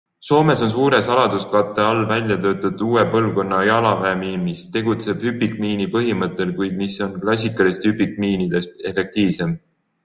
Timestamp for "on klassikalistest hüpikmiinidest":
7.09-8.87